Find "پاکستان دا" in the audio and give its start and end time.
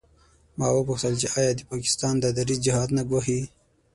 1.71-2.29